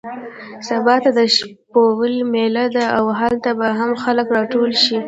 [0.67, 4.97] سبا ته د شپولې مېله ده او هلته به هم خلک راټول شي.